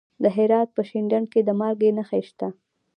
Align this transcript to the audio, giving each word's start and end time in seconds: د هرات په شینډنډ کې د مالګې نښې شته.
د 0.23 0.25
هرات 0.35 0.69
په 0.75 0.81
شینډنډ 0.89 1.27
کې 1.33 1.41
د 1.43 1.49
مالګې 1.59 1.89
نښې 1.97 2.21
شته. 2.29 2.47